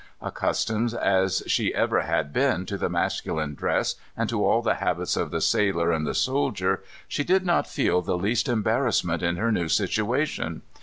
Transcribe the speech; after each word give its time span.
Accustomed 0.19 0.95
as 0.95 1.43
she 1.45 1.75
ever 1.75 1.99
had 2.01 2.33
been 2.33 2.65
to 2.65 2.75
the 2.75 2.89
masculine 2.89 3.53
dress, 3.53 3.93
and 4.17 4.27
to 4.29 4.43
all 4.43 4.63
the 4.63 4.73
habits 4.81 5.15
of 5.15 5.29
the 5.29 5.41
sailor 5.41 5.91
and 5.91 6.07
the 6.07 6.15
soldier, 6.15 6.81
she 7.07 7.23
did 7.23 7.45
not 7.45 7.67
feel 7.67 8.01
the 8.01 8.17
least 8.17 8.49
embarrassment 8.49 9.21
in 9.21 9.35
her 9.35 9.51
new 9.51 9.67
situation. 9.69 10.63